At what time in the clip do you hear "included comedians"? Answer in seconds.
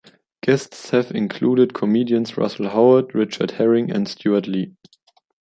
1.11-2.35